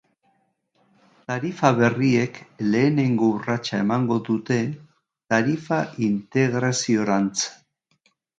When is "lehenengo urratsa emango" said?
2.75-4.17